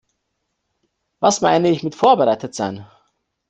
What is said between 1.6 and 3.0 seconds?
ich mit "vorbereitet sein"?